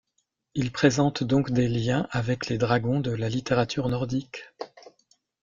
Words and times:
Il 0.55 0.71
présente 0.71 1.23
donc 1.23 1.51
des 1.51 1.67
liens 1.67 2.07
avec 2.09 2.47
les 2.47 2.57
dragons 2.57 3.01
de 3.01 3.11
la 3.11 3.29
littérature 3.29 3.87
nordique. 3.87 4.49